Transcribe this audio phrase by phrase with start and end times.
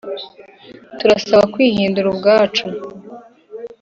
[0.97, 2.65] “turasabwa kwihindura ubwacu.”